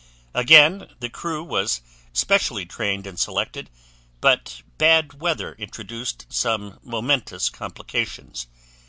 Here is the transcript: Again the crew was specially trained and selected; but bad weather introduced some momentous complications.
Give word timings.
Again 0.33 0.91
the 0.99 1.11
crew 1.11 1.43
was 1.43 1.79
specially 2.11 2.65
trained 2.65 3.05
and 3.05 3.19
selected; 3.19 3.69
but 4.19 4.63
bad 4.79 5.21
weather 5.21 5.53
introduced 5.59 6.25
some 6.31 6.79
momentous 6.81 7.49
complications. 7.51 8.47